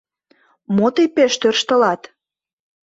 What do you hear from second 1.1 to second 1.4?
пеш